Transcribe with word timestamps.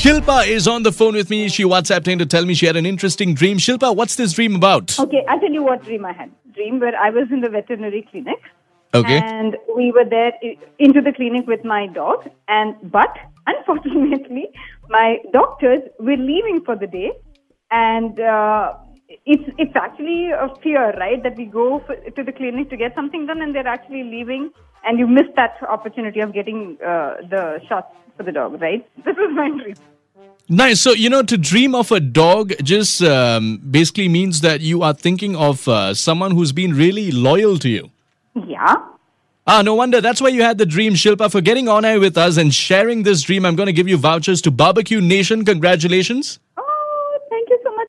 Shilpa 0.00 0.46
is 0.46 0.68
on 0.68 0.84
the 0.84 0.92
phone 0.92 1.14
with 1.14 1.28
me. 1.28 1.48
She 1.48 1.64
WhatsApped 1.64 2.06
in 2.06 2.20
to 2.20 2.26
tell 2.26 2.46
me 2.46 2.54
she 2.54 2.66
had 2.66 2.76
an 2.76 2.86
interesting 2.86 3.34
dream. 3.34 3.58
Shilpa, 3.58 3.96
what's 3.96 4.14
this 4.14 4.32
dream 4.32 4.54
about? 4.54 4.96
Okay, 4.98 5.24
I'll 5.28 5.40
tell 5.40 5.50
you 5.50 5.64
what 5.64 5.82
dream 5.82 6.04
I 6.04 6.12
had. 6.12 6.30
Dream 6.54 6.78
where 6.78 6.96
I 6.96 7.10
was 7.10 7.26
in 7.32 7.40
the 7.40 7.48
veterinary 7.48 8.06
clinic. 8.10 8.38
Okay. 8.94 9.18
And 9.18 9.56
we 9.74 9.90
were 9.90 10.04
there 10.08 10.32
into 10.78 11.00
the 11.00 11.12
clinic 11.12 11.48
with 11.48 11.64
my 11.64 11.88
dog. 11.88 12.30
And 12.46 12.76
but 12.84 13.16
unfortunately, 13.48 14.50
my 14.88 15.18
doctors 15.32 15.82
were 15.98 16.16
leaving 16.16 16.62
for 16.64 16.76
the 16.76 16.86
day, 16.86 17.10
and 17.72 18.20
uh, 18.20 18.74
it's 19.26 19.50
it's 19.58 19.74
actually 19.74 20.30
a 20.30 20.48
fear, 20.62 20.96
right? 20.96 21.20
That 21.22 21.36
we 21.36 21.46
go 21.46 21.82
for, 21.86 21.96
to 21.96 22.22
the 22.22 22.32
clinic 22.32 22.70
to 22.70 22.76
get 22.76 22.94
something 22.94 23.26
done, 23.26 23.42
and 23.42 23.54
they're 23.54 23.66
actually 23.66 24.04
leaving, 24.04 24.50
and 24.84 24.98
you 24.98 25.06
miss 25.06 25.26
that 25.36 25.56
opportunity 25.68 26.20
of 26.20 26.32
getting 26.32 26.78
uh, 26.84 27.16
the 27.28 27.60
shots 27.68 27.94
for 28.16 28.22
the 28.22 28.32
dog, 28.32 28.60
right? 28.60 28.86
This 29.04 29.16
was 29.16 29.30
my 29.34 29.48
dream. 29.50 29.76
Nice. 30.48 30.80
So, 30.80 30.92
you 30.92 31.08
know, 31.08 31.22
to 31.22 31.38
dream 31.38 31.76
of 31.76 31.92
a 31.92 32.00
dog 32.00 32.52
just 32.62 33.02
um, 33.02 33.58
basically 33.70 34.08
means 34.08 34.40
that 34.40 34.60
you 34.60 34.82
are 34.82 34.92
thinking 34.92 35.36
of 35.36 35.68
uh, 35.68 35.94
someone 35.94 36.32
who's 36.32 36.50
been 36.50 36.74
really 36.74 37.12
loyal 37.12 37.56
to 37.58 37.68
you. 37.68 37.90
Yeah. 38.34 38.74
Ah, 39.46 39.62
no 39.62 39.74
wonder. 39.74 40.00
That's 40.00 40.20
why 40.20 40.28
you 40.28 40.42
had 40.42 40.58
the 40.58 40.66
dream, 40.66 40.94
Shilpa, 40.94 41.30
for 41.30 41.40
getting 41.40 41.68
on 41.68 41.84
air 41.84 42.00
with 42.00 42.18
us 42.18 42.36
and 42.36 42.52
sharing 42.52 43.04
this 43.04 43.22
dream. 43.22 43.46
I'm 43.46 43.54
going 43.54 43.68
to 43.68 43.72
give 43.72 43.88
you 43.88 43.96
vouchers 43.96 44.42
to 44.42 44.50
Barbecue 44.50 45.00
Nation. 45.00 45.44
Congratulations. 45.44 46.40
Oh, 46.56 47.18
thank 47.30 47.48
you 47.48 47.58
so 47.62 47.70
much. 47.76 47.86